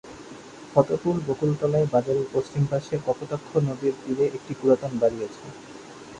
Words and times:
ফতেপুর 0.73 1.15
বকুলতলায় 1.27 1.87
বাজারের 1.93 2.27
পশ্চিম 2.33 2.63
পার্শ্বে 2.69 2.97
কপোতাক্ষ 3.07 3.49
নদীর 3.67 3.95
তীরে 4.01 4.25
একটি 4.29 4.53
পুরাতন 4.59 4.91
বাড়ি 5.01 5.17
আছে। 5.27 5.43